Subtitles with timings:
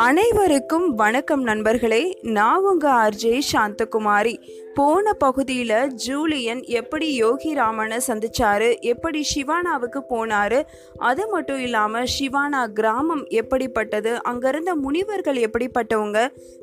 [0.00, 2.18] அனைவருக்கும் வணக்கம் நண்பர்களே.
[2.22, 4.42] நான் உங்க ஆர்ஜே சாந்தகுமாரி.
[4.76, 10.58] போன பகுதியில் ஜூலியன் எப்படி யோகி ராமனை சந்திச்சாரு எப்படி சிவானாவுக்கு போனாரு
[10.98, 16.20] அது மட்டும் இல்லாமல் சிவானா கிராமம் எப்படிப்பட்டது அங்கிருந்த முனிவர்கள் எப்படிப்பட்டவங்க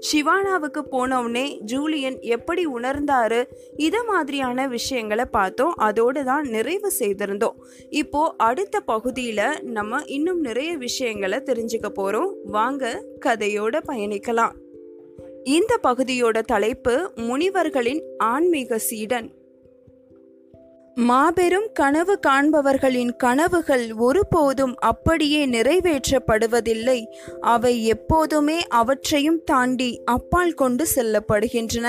[0.10, 3.42] சிவானாவுக்கு போனவுடனே ஜூலியன் எப்படி உணர்ந்தாரு
[3.88, 5.74] இது மாதிரியான விஷயங்களை பார்த்தோம்.
[5.88, 7.58] அதோடு தான் நிறைவு செய்திருந்தோம்.
[7.90, 14.56] இப்போ அடுத்த பகுதியில் நம்ம இன்னும் நிறைய விஷயங்களை தெரிஞ்சுக்க போகிறோம் வாங்க கதையோட பயணிக்கலாம்.
[15.44, 19.32] இந்த பகுதியோட தலைப்பு முனிவர்களின் ஆன்மீக சீடன்.
[20.96, 27.04] மாபெரும் கனவு காண்பவர்களின் கனவுகள் ஒருபோதும் அப்படியே நிறைவேற்றப்படுவதில்லை.
[27.42, 31.88] அவை எப்போதுமே அவற்றையும் தாண்டி அப்பால் கொண்டு செல்லப்படுகின்றன.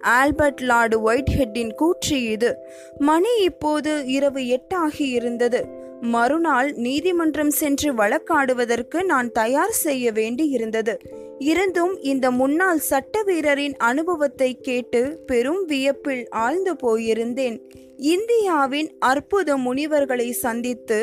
[0.00, 2.56] ஆல்பர்ட் லார்டு ஒயிட்ஹெட்டின் கூற்று இது.
[2.98, 5.78] மணி இப்போது இரவு எட்டாகி இருந்தது.
[6.00, 11.00] மறுநாள் நீதிமன்றம் சென்று வழக்காடுவதற்கு நான் தயார் செய்ய வேண்டி இருந்தது
[11.40, 17.56] இருந்தும் இந்த முன்னாள் சட்ட வீரரின் அனுபவத்தை கேட்டு பெரும் வியப்பில் ஆழ்ந்து போயிருந்தேன்.
[18.06, 20.98] இந்தியாவின் அற்புத முனிவர்களை சந்தித்து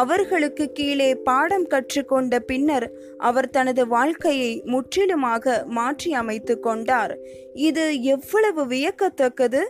[0.00, 2.86] அவர்களுக்கு கீழே பாடம் கற்றுக்கொண்ட பின்னர்
[3.20, 7.14] அவர் தனது வாழ்க்கையை முற்றிலுமாக மாற்றி அமைத்து கொண்டார்.
[7.68, 9.62] இது எவ்வளவு வியக்கத்தக்கது!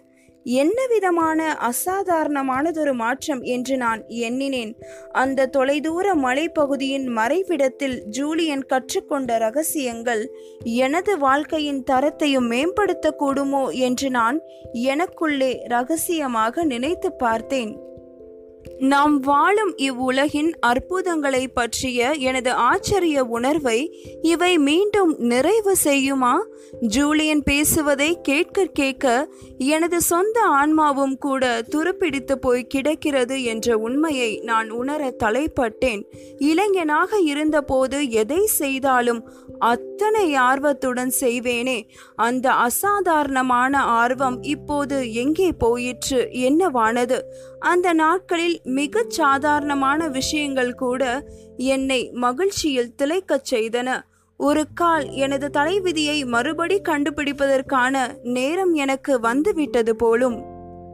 [0.44, 4.76] என்ன விதமான அசாதாரணமானதொரு மாற்றம் என்று நான் எண்ணினேன்.
[5.12, 10.30] அந்த தொலைதூர மலைப்பகுதியின் மறைவிடத்தில் ஜூலியன் கற்றுக்கொண்ட ரகசியங்கள்
[10.64, 14.40] எனது வாழ்க்கையின் தரத்தையும் மேம்படுத்தக்கூடுமோ என்று நான்
[14.72, 17.78] எனக்குள்ளே ரகசியமாக நினைத்து பார்த்தேன்.
[18.80, 26.42] நாம் வாழும் இவ்வுலகின் அற்புதங்களை பற்றிய எனது ஆச்சரிய உணர்வை இவை மீண்டும் நிறைவு செய்யுமா?
[26.80, 35.14] ஜூலியன் பேசுவதை கேட்க கேட்க எனது சொந்த ஆன்மாவும் கூட துருப்பிடித்து போய் கிடக்கிறது என்ற உண்மையை நான் உணர
[35.24, 36.04] தலைப்பட்டேன்.
[36.38, 41.88] இளைஞனாக இருந்தபோது எதை செய்தாலும் அத்தனை ஆர்வத்துடன் செய்வேனே.
[42.16, 47.20] அந்த அசாதாரணமான ஆர்வம் இப்போது எங்கே போயிற்று என்னவானது?
[47.58, 51.02] அந்த நாட்களில் மிக சாதாரணமான விஷயங்கள் கூட
[51.56, 53.88] என்னை மகிழ்ச்சியில் திளைக்கச் செய்தன.
[54.36, 57.96] ஒரு கால் எனது தலைவிதியை மறுபடி கண்டுபிடிப்பதற்கான
[58.36, 60.38] நேரம் எனக்கு வந்துவிட்டது போலும்.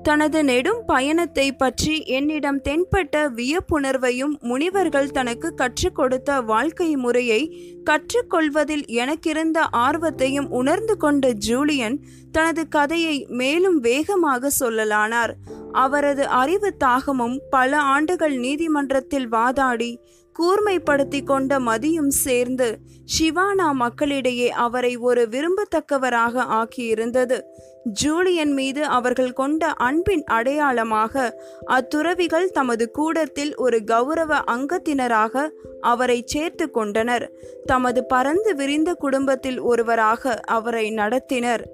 [0.02, 7.40] தனது நெடும் பயணத்தை பற்றி என்னிடம் தென்பட்ட வியப்புணர்வையும் முனிவர்கள் தனக்கு கற்றுக் கொடுத்த வாழ்க்கை முறையை
[7.84, 11.96] கற்றுக்கொள்வதில் எனக்கிருந்த ஆர்வத்தையும் உணர்ந்து கொண்ட ஜூலியன்
[12.32, 15.34] தனது கதையை மேலும் வேகமாக சொல்லலானார்.
[15.76, 19.90] அவரது அறிவு தாகமும் பல ஆண்டுகள் நீதிமன்றத்தில் வாதாடி
[20.36, 22.66] கூர்மைப்படுத்தி கொண்ட மதியும் சேர்ந்து
[23.12, 27.36] ஷிவானா மக்களிடையே அவரை ஒரு விரும்பத்தக்கவராக ஆக்கியிருந்தது.
[27.84, 31.24] ஜூலியன் மீது அவர்கள் கொண்ட அன்பின் அடையாளமாக
[31.66, 35.44] அத்துறவிகள் தமது கூடத்தில் ஒரு கௌரவ அங்கத்தினராக
[35.80, 37.26] அவரை சேர்த்து கொண்டனர்.
[37.66, 41.64] தமது பரந்து விரிந்த குடும்பத்தில் ஒருவராக அவரை நடத்தினர்.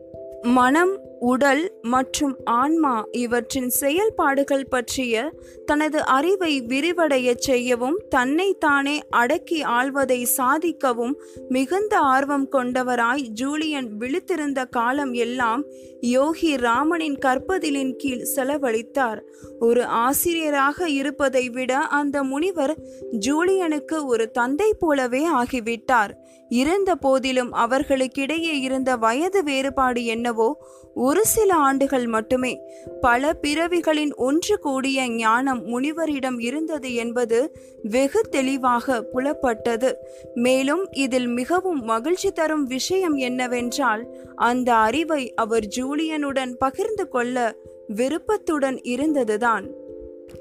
[0.43, 5.33] மனம் உடல் மற்றும் ஆன்மா இவற்றின் செயல்பாடுகள் பற்றிய
[5.65, 11.13] தனது அறிவை விரிவடையச் செய்யவும் தன்னை தானே அடக்கி ஆள்வதை சாதிக்கவும்
[11.49, 15.63] மிகுந்த ஆர்வம் கொண்டவராய் ஜூலியன் விழித்திருந்த காலம் எல்லாம்
[16.01, 19.21] யோகி ராமனின் கற்பதிலின் கீழ் செலவழித்தார்.
[19.61, 22.75] ஒரு ஆசிரியராக இருப்பதை விட அந்த முனிவர்
[23.27, 26.11] ஜூலியனுக்கு ஒரு தந்தை போலவே ஆகிவிட்டார்.
[26.49, 30.49] இருந்த போதிலும் அவர்களுக்கிடையே இருந்த வயது வேறுபாடு என்னவோ
[31.13, 32.61] ஒரு சில ஆண்டுகள் மட்டுமே
[33.01, 39.95] பல பிறவிகளின் ஒன்று கூடிய ஞானம் முனிவரிடம் இருந்தது என்பது வெகு தெளிவாக புலப்பட்டது.
[40.35, 47.57] மேலும் இதில் மிகவும் மகிழ்ச்சி தரும் விஷயம் என்னவென்றால் அந்த அறிவை அவர் ஜூலியனுடன் பகிர்ந்து கொள்ள
[47.87, 49.71] விருப்பத்துடன் இருந்ததுதான்.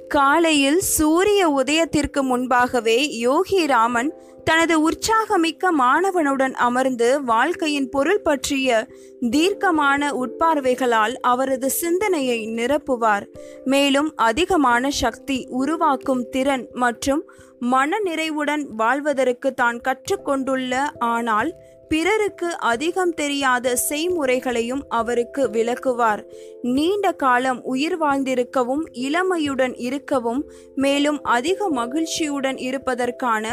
[0.07, 4.13] காலையில் சூரிய உதயத்திற்கு முன்பாகவே யோகி ராமன்
[4.43, 8.87] தனது உற்சாகமிக்க மாணவனுடன் அமர்ந்து வாழ்க்கையின் பொருள் பற்றிய
[9.19, 13.25] தீர்க்கமான உட்பார்வைகளால் அவரது சிந்தனையை நிரப்புவார்.
[13.63, 17.23] மேலும் அதிகமான சக்தி உருவாக்கும் திறன் மற்றும்
[17.59, 21.55] மன நிறைவுடன் வாழ்வதற்கு தான் கற்றுக்கொண்டுள்ள ஆனால்
[21.91, 26.21] பிறருக்கு அதிகம் தெரியாத செய்முறைகளையும் அவருக்கு விளக்குவார்.
[26.61, 30.41] நீண்ட காலம் உயிர் வாழ்ந்திருக்கவும் இளமையுடன் இருக்கவும்
[30.75, 33.45] மேலும் அதிக மகிழ்ச்சியுடன் இருப்பதற்கான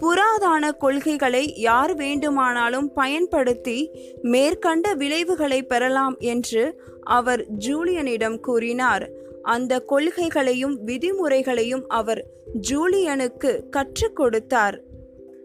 [0.00, 3.78] புராதான கொள்கைகளை யார் வேண்டுமானாலும் பயன்படுத்தி
[4.22, 6.64] மேற்கண்ட விளைவுகளை பெறலாம் என்று
[7.18, 9.08] அவர் ஜூலியனிடம் கூறினார்.
[9.42, 12.22] அந்த கொள்கைகளையும் விதிமுறைகளையும் அவர்
[12.70, 14.78] ஜூலியனுக்கு கற்றுக் கொடுத்தார்.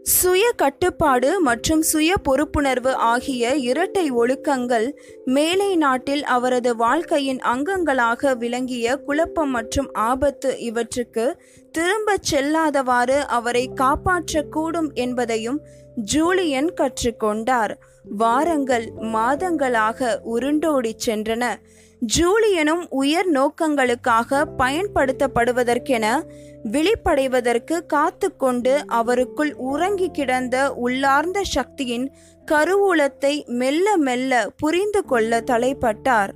[0.05, 4.91] சுய கட்டுப்பாடு மற்றும் சுய பொறுப்புணர்வு ஆகிய இரட்டை ஒழுக்கங்கள்
[5.25, 11.41] மேலை நாட்டில் அவரது வாழ்க்கையின் அங்கங்களாக விளங்கிய குழப்பம் மற்றும் ஆபத்து இவற்றுக்கு
[11.71, 15.59] திரும்பச் செல்லாதவாறு அவரை காப்பாற்றக்கூடும் என்பதையும்
[15.95, 17.73] ஜூலியன் கற்றுக்கொண்டார்.
[18.03, 21.55] வாரங்கள் மாதங்களாக உருண்டோடிச் சென்றன.
[21.99, 26.23] ஜூலியனும் உயர் நோக்கங்களுக்காக பயன்படுத்தப்படுவதற்கென
[26.71, 32.11] விழிப்படைவதற்கு காத்து கொண்டு அவருக்குள் உறங்கி கிடந்த உள்ளார்ந்த சக்தியின்
[32.51, 36.29] கருவூலத்தை மெல்ல மெல்ல புரிந்து கொள்ள தலைப்பட்டார்.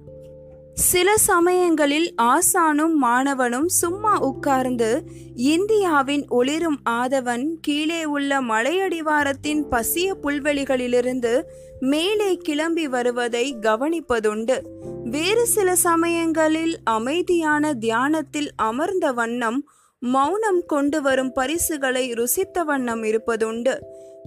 [0.74, 5.04] சில சமயங்களில் ஆசானும் மாணவனும் சும்மா உட்கார்ந்து
[5.36, 11.42] இந்தியாவின் ஒளிரும் ஆதவன் கீழே உள்ள மலையடிவாரத்தின் பசிய புல்வெளிகளிலிருந்து
[11.80, 14.62] மேலே கிளம்பி வருவதை கவனிப்பதுண்டு.
[15.04, 19.70] வேறு சில சமயங்களில் அமைதியான தியானத்தில் அமர்ந்த வண்ணம்
[20.00, 23.78] மௌனம் கொண்டு வரும் பரிசுகளை ருசித்த வண்ணம் இருப்பதுண்டு.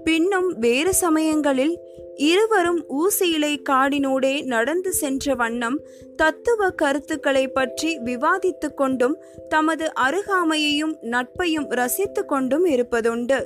[0.04, 1.78] பின்னும் வேறு சமயங்களில்
[2.17, 5.81] இருவரும் ஊசியிலை காடினூடே நடந்து சென்ற வண்ணம்
[6.17, 13.44] தத்துவ கருத்துக்களை பற்றி விவாதித்து கொண்டும் தமது அருகாமையையும் நட்பையும் ரசித்து கொண்டும் இருப்பதுண்டு.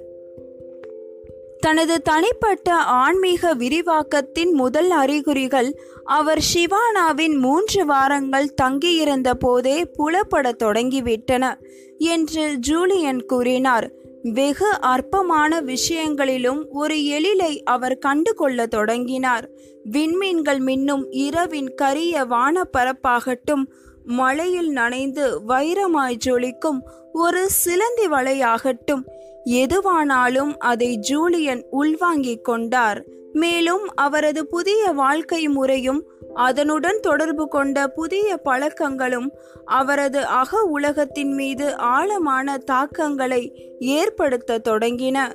[1.58, 11.54] தனது தனிப்பட்ட ஆன்மீக விரிவாக்கத்தின் முதல் அறிகுறிகள் அவர் ஷிவானாவின் மூன்று வாரங்கள் தங்கியிருந்த போதே புலப்படத் தொடங்கிவிட்டன
[11.98, 13.90] என்று ஜூலியன் கூறினார்.
[14.22, 19.48] வெகு அற்பமான விஷயங்களிலும் ஒரு எழிலை அவர் கண்டு கொள்ள தொடங்கினார்.
[19.92, 23.64] விண்மீன்கள் மின்னும் இரவின் கரிய வானப்பரப்பாகட்டும்
[24.04, 26.78] மழையில் நனைந்து வைரமாய் ஜொலிக்கும்
[27.12, 29.02] ஒரு சிலந்தி வலையாகட்டும்
[29.44, 33.04] எதுவானாலும் அதை ஜூலியன் உள்வாங்கிக் கொண்டார்.
[33.32, 36.04] மேலும் அவரது புதிய வாழ்க்கை முறையும்
[36.36, 39.28] அதனுடன் தொடர்பு கொண்ட புதிய பழக்கங்களும்
[39.64, 43.42] அவரது அக உலகத்தின் மீது ஆழமான தாக்கங்களை
[43.78, 45.32] ஏற்படுத்த தொடங்கின.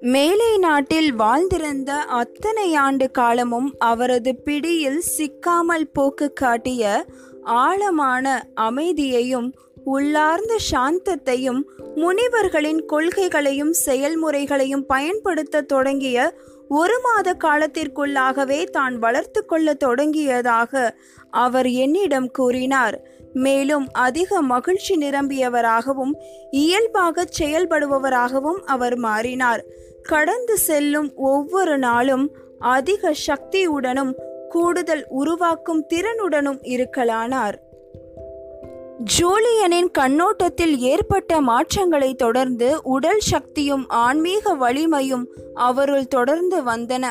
[0.00, 7.06] மேலை நாட்டில் வாழ்ந்திருந்த அத்தனை ஆண்டு காலமும் அவரது பிடியில் சிக்காமல் போக்கு காட்டிய
[7.42, 9.54] ஆழமான அமைதியையும்
[9.84, 11.62] உள்ளார்ந்த சாந்தத்தையும்
[11.94, 16.34] முனிவர்களின் கொள்கைகளையும் செயல்முறைகளையும் பயன்படுத்த தொடங்கிய
[16.68, 20.90] ஒரு மாத காலத்திற்குள்ளாகவே தான் வளர்த்து கொள்ள தொடங்கியதாக
[21.30, 23.00] அவர் என்னிடம் கூறினார்.
[23.32, 26.12] மேலும் அதிக மகிழ்ச்சி நிரம்பியவராகவும்
[26.50, 29.64] இயல்பாக செயல்படுபவராகவும் அவர் மாறினார்.
[30.02, 34.12] கடந்து செல்லும் ஒவ்வொரு நாளும் அதிக சக்தியுடனும்
[34.48, 37.54] கூடுதல் உருவாக்கும் திறனுடனும் இருக்கலானார்
[38.98, 47.06] ஜூலியனின் கண்ணோட்டத்தில் ஏற்பட்ட மாற்றங்களை தொடர்ந்து உடல் சக்தியும் ஆன்மீக வலிமையும் அவருள் தொடர்ந்து வந்தன.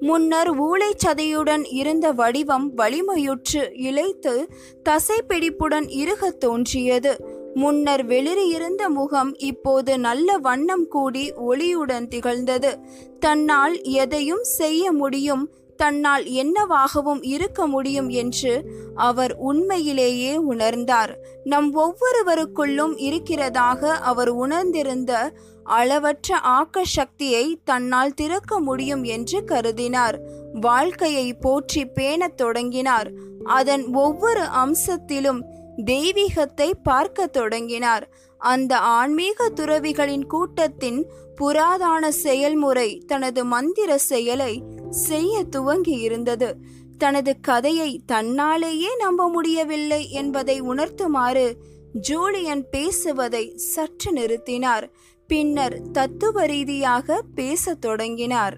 [0.00, 4.48] முன்னர் ஊளைச்சதையுடன் இருந்த வடிவம் வலிமையுற்று இழைத்து
[4.88, 7.34] தசைப்பிடிப்புடன் இருகத் தோன்றியது.
[7.54, 12.78] முன்னர் வெளிரியிருந்த முகம் இப்போது நல்ல வண்ணம் கூடி ஒளியுடன் திகழ்ந்தது.
[13.18, 18.54] தன்னால் எதையும் செய்ய முடியும் தன்னால் என்னவாகவும் இருக்க முடியும் என்று
[18.94, 21.12] அவர் உண்மையிலேயே உணர்ந்தார்.
[21.44, 25.12] நம் ஒவ்வொருவருக்குள்ளும் இருக்கிறதாக அவர் உணர்ந்திருந்த
[25.64, 30.18] அளவற்ற ஆக்க சக்தியை தன்னால் திறக்க முடியும் என்று கருதினார்.
[30.60, 33.10] வாழ்க்கையை போற்றி பேணத் தொடங்கினார்.
[33.44, 35.44] அதன் ஒவ்வொரு அம்சத்திலும்
[35.84, 38.04] தெய்வீகத்தை பார்க்க தொடங்கினார்.
[38.38, 41.00] அந்த ஆன்மீக துறவிகளின் கூட்டத்தின்
[41.40, 46.56] புராதான செயல்முறை தனது மந்திர செயலை செய்ய துவங்கி இருந்தது.
[46.98, 51.52] தனது கதையை தன்னாலேயே நம்ப முடியவில்லை என்பதை உணர்த்துமாறு
[51.92, 54.90] ஜூலியன் பேசுவதை சற்று நிறுத்தினார்.
[55.26, 58.56] பின்னர் தத்துவ ரீதியாக பேசத் தொடங்கினார்.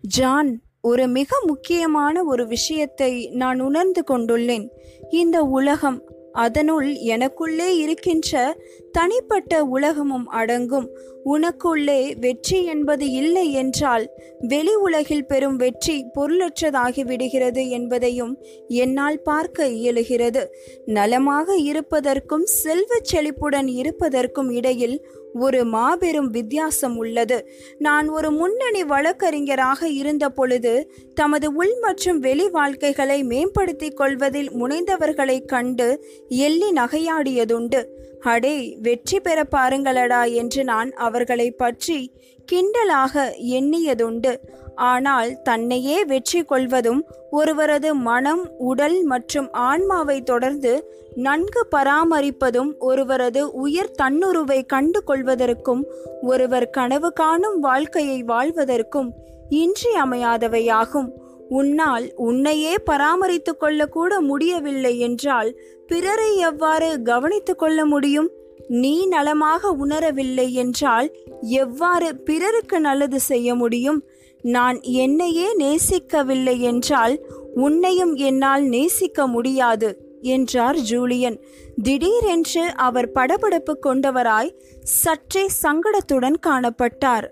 [0.00, 4.68] ஜான் ஒரு மிக முக்கியமான ஒரு விஷயத்தை நான் உணர்ந்து கொண்டுள்ளேன்.
[5.10, 8.56] இந்த உலகம் அதனுள் எனக்குள்ளே இருக்கின்ற
[8.96, 10.88] தனிப்பட்ட உலகமும் அடங்கும்.
[11.24, 20.46] உனக்குள்ளே வெற்றி என்பது இல்லை என்றால் வெளி உலகில் பெறும் வெற்றி பொருளற்றதாகிவிடுகிறது என்பதையும் என்னால் பார்க்க இயலுகிறது.
[20.84, 27.48] நலமாக இருப்பதற்கும் செல்வச் செழிப்புடன் இருப்பதற்கும் இடையில் ஒரு மாபெரும் வித்தியாசம் உள்ளது.
[27.78, 36.04] நான் ஒரு முன்னணி வழக்கறிஞராக இருந்த பொழுது தமது உள் மற்றும் வெளி வாழ்க்கைகளை மேம்படுத்திக் கொள்வதில் முனைந்தவர்களைக் கண்டு
[36.28, 37.86] எள்ளி நகையாடியதுண்டு.
[38.20, 42.12] அடே வெற்றி பெற பாருங்களடா என்று நான் அவர்களை பற்றி
[42.52, 44.36] கிண்டலாக எண்ணியதுண்டு.
[44.74, 54.64] ஆனால் தன்னையே வெற்றி கொள்வதும் ஒருவரது மனம் உடல் மற்றும் ஆன்மாவை தொடர்ந்து நன்கு பராமரிப்பதும் ஒருவரது உயர் தன்னுருவை
[54.66, 55.82] கண்டு கொள்வதற்கும்
[56.22, 59.10] ஒருவர் கனவு காணும் வாழ்க்கையை வாழ்வதற்கும்
[59.50, 61.08] இன்றியமையாதவையாகும்.
[61.48, 68.30] உன்னால் உன்னையே பராமரித்து கொள்ளக்கூட முடியவில்லை என்றால் பிறரை எவ்வாறு கவனித்து கொள்ள முடியும்?
[68.68, 74.04] நீ நலமாக உணரவில்லை என்றால் எவ்வாறு பிறருக்கு நல்லது செய்ய முடியும்?
[74.42, 81.40] நான் என்னையே நேசிக்கவில்லை என்றால் உன்னையும் என்னால் நேசிக்க முடியாது என்றார் ஜூலியன்.
[81.82, 87.26] திடீரென்று அவர் படபடப்பு கொண்டவராய் சற்றே சங்கடத்துடன் காணப்பட்டார்.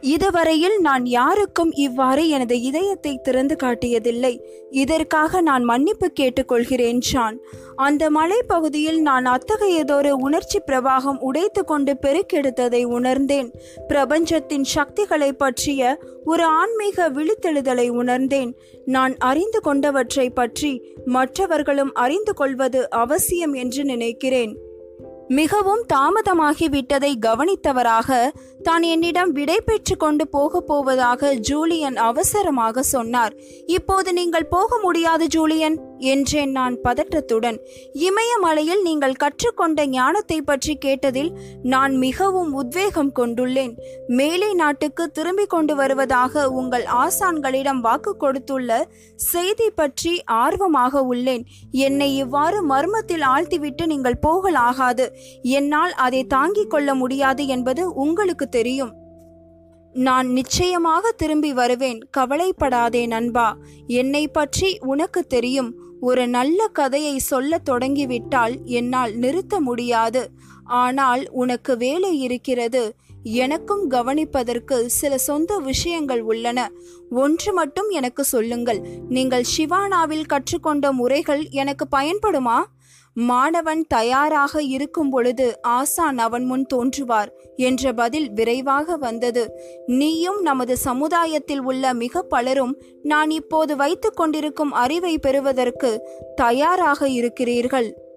[0.00, 4.40] இதுவரையில் நான் யாருக்கும் இவ்வாறு எனது இதயத்தை திறந்து காட்டியதில்லை.
[4.70, 7.36] இதற்காக நான் மன்னிப்பு கேட்டுக்கொள்கிறேன் ஷான்
[7.76, 13.52] அந்த மலைப்பகுதியில் நான் அத்தகையதொரு உணர்ச்சி பிரவாகம் உடைத்து கொண்டு பெருக்கெடுத்ததை உணர்ந்தேன்.
[13.88, 18.56] பிரபஞ்சத்தின் சக்திகளை பற்றிய ஒரு ஆன்மீக விழித்தெழுதலை உணர்ந்தேன்.
[18.84, 24.56] நான் அறிந்து கொண்டவற்றை பற்றி மற்றவர்களும் அறிந்து கொள்வது அவசியம் என்று நினைக்கிறேன்.
[25.38, 28.30] மிகவும் தாமதமாகிவிட்டதை கவனித்தவராக
[28.62, 33.34] தான் என்னிடம் விடை பெற்று கொண்டு போக போவதாக ஜூலியன் அவசரமாக சொன்னார்.
[33.66, 35.76] இப்போது நீங்கள் போக முடியாது ஜூலியன்.
[36.00, 37.58] என்றேன் நான் பதற்றத்துடன்
[37.92, 43.74] இமயமலையில் நீங்கள் கற்றுக்கொண்ட ஞானத்தை பற்றி கேட்டதில் நான் மிகவும் உத்வேகம் கொண்டுள்ளேன்.
[44.06, 51.44] மேலை நாட்டுக்கு திரும்பிக் கொண்டு வருவதாக உங்கள் ஆசான்களிடம் வாக்கு கொடுத்துள்ள செய்தி பற்றி ஆர்வமாக உள்ளேன்.
[51.70, 55.08] என்னை இவ்வாறு மர்மத்தில் ஆழ்த்திவிட்டு நீங்கள் போகலாகாது.
[55.42, 58.94] என்னால் அதை தாங்கிக் கொள்ள முடியாது என்பது உங்களுக்கு தெரியும்.
[59.92, 62.00] நான் நிச்சயமாக திரும்பி வருவேன்.
[62.10, 63.56] கவலைப்படாதே நண்பா.
[63.86, 65.70] என்னை பற்றி உனக்கு தெரியும்.
[66.00, 70.30] ஒரு நல்ல கதையை சொல்ல தொடங்கிவிட்டால் என்னால் நிறுத்த முடியாது.
[70.64, 72.94] ஆனால் உனக்கு வேலை இருக்கிறது.
[73.22, 76.70] எனக்கும் கவனிப்பதற்கு சில சொந்த விஷயங்கள் உள்ளன.
[77.10, 78.80] ஒன்று மட்டும் எனக்கு சொல்லுங்கள்.
[79.08, 82.62] நீங்கள் சிவானாவில் கற்றுக்கொண்ட முறைகள் எனக்கு பயன்படுமா?
[83.20, 89.52] மாணவன் தயாராக இருக்கும் பொழுது ஆசான் அவன் முன் தோன்றுவார் என்ற பதில் விரைவாக வந்தது.
[89.86, 98.09] நீயும் நமது சமுதாயத்தில் உள்ள மிக பலரும் நான் இப்போது வைத்துக் கொண்டிருக்கும் அறிவை பெறுவதற்கு தயாராக இருக்கிறீர்கள்.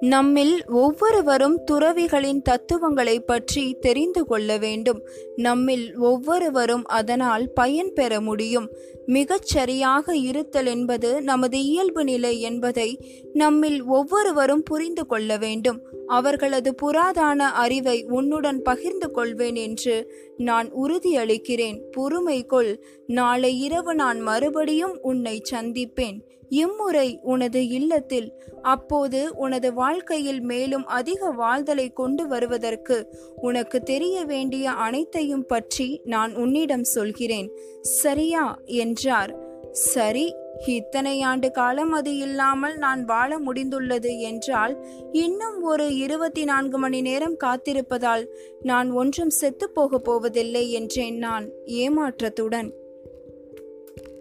[0.00, 5.08] நம்மில் ஒவ்வொருவரும் துறவிகளின் தத்துவங்களை பற்றி தெரிந்து கொள்ள வேண்டும்.
[5.36, 8.70] நம்மில் ஒவ்வொருவரும் அதனால் பயன் பெற முடியும்.
[9.06, 13.00] மிகச் சரியாக இருத்தல் என்பது நமது இயல்பு நிலை என்பதை
[13.32, 15.80] நம்மில் ஒவ்வொருவரும் புரிந்து கொள்ள வேண்டும்.
[16.06, 21.80] அவர்களது புராதான அறிவை உன்னுடன் பகிர்ந்து கொள்வேன் என்று நான் உறுதியளிக்கிறேன்.
[21.92, 22.84] பொறுமை கொள்.
[23.06, 26.20] நாளை இரவு நான் மறுபடியும் உன்னை சந்திப்பேன்.
[26.48, 35.46] இம்முறை உனது இல்லத்தில் அப்போது உனது வாழ்க்கையில் மேலும் அதிக வாழ்தலை கொண்டு வருவதற்கு உனக்கு தெரிய வேண்டிய அனைத்தையும்
[35.46, 37.50] பற்றி நான் உன்னிடம் சொல்கிறேன்.
[37.80, 38.58] சரியா?
[38.64, 39.44] என்றார்.
[39.70, 40.34] சரி
[40.66, 47.36] இத்தனை ஆண்டு காலம் அது இல்லாமல் நான் வாழ முடிந்துள்ளது என்றால் இன்னும் ஒரு இருபத்தி நான்கு மணி நேரம்
[47.44, 48.28] காத்திருப்பதால்
[48.60, 52.72] நான் ஒன்றும் செத்துப்போகப் போவதில்லை என்றேன் நான் ஏமாற்றத்துடன்.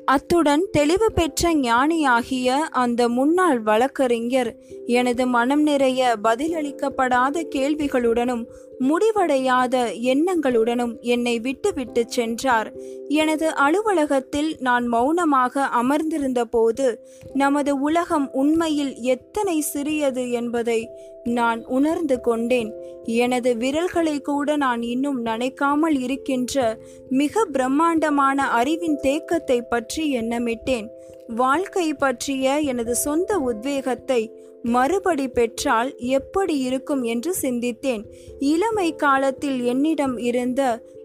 [0.05, 4.51] அத்துடன் தெளிவு பெற்ற ஞானியாகிய அந்த முன்னாள் வழக்கறிஞர்
[4.87, 8.43] எனது மனம் நிறைய பதிலளிக்கப்படாத கேள்விகளுடனும்
[8.79, 9.75] முடிவடையாத
[10.13, 12.73] எண்ணங்களுடனும் என்னை விட்டுவிட்டு சென்றார்.
[13.07, 16.87] எனது அலுவலகத்தில் நான் மௌனமாக அமர்ந்திருந்த போது
[17.33, 20.89] நமது உலகம் உண்மையில் எத்தனை சிறியது என்பதை
[21.23, 22.71] நான் உணர்ந்து கொண்டேன்.
[23.03, 26.77] எனது விரல்களை கூட நான் இன்னும் நனைக்காமல் இருக்கின்ற
[27.09, 30.87] மிக பிரம்மாண்டமான அறிவின் தேக்கத்தை பற்றி எண்ணமிட்டேன்.
[31.27, 34.31] வாழ்க்கை பற்றிய எனது சொந்த உத்வேகத்தை
[34.65, 38.03] மறுபடி பெற்றால் எப்படி இருக்கும் என்று சிந்தித்தேன்.
[38.39, 40.61] இளமை காலத்தில் என்னிடம் இருந்த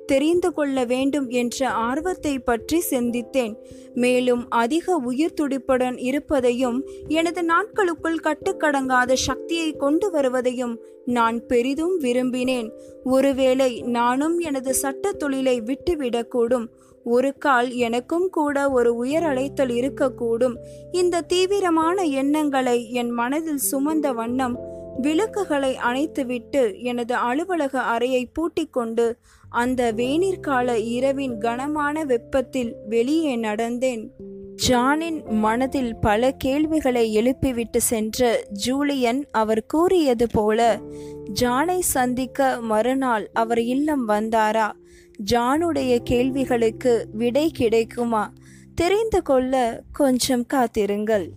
[0.06, 3.52] தெரிந்து கொள்ள வேண்டும் என்ற ஆர்வத்தை பற்றி சிந்தித்தேன்.
[3.94, 10.74] மேலும் அதிக உயிர் துடிப்புடன் இருப்பதையும் எனது நாட்களுக்குள் கட்டுக்கடங்காத சக்தியை கொண்டு வருவதையும்
[11.04, 12.68] நான் பெரிதும் விரும்பினேன்.
[13.04, 16.66] ஒருவேளை நானும் எனது சட்ட தொழிலை விட்டுவிடக்கூடும்.
[17.04, 20.54] ஒரு கால் எனக்கும் கூட ஒரு உயர் அழைத்தல் இருக்கக்கூடும்.
[20.92, 24.58] இந்த தீவிரமான எண்ணங்களை என் மனதில் சுமந்த வண்ணம்
[24.96, 29.16] விளக்குகளை அணைத்துவிட்டு எனது அலுவலக அறையை பூட்டிக் கொண்டு
[29.48, 34.08] அந்த வேநீர்கால இரவின் கனமான வெப்பத்தில் வெளியே நடந்தேன்.
[34.68, 40.80] ஜானின் மனதில் பல கேள்விகளை எழுப்பிவிட்டு சென்ற ஜூலியன் அவர் கூறியது போல
[41.40, 44.70] ஜானை சந்திக்க மறுநாள் அவர் இல்லம் வந்தாரா?
[45.24, 48.32] ஜானுடைய கேள்விகளுக்கு விடை கிடைக்குமா?
[48.74, 51.32] தெரிந்து கொள்ள கொஞ்சம் காத்திருங்கள்.